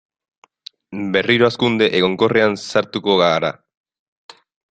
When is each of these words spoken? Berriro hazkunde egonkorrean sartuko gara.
Berriro 1.15 1.47
hazkunde 1.49 1.89
egonkorrean 1.99 2.57
sartuko 2.63 3.17
gara. 3.23 3.53